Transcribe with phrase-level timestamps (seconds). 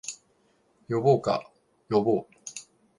[0.89, 1.51] 呼ぼうか、
[1.87, 2.27] 呼ぼう